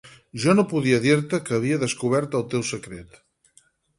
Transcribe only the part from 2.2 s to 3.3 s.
el teu secret.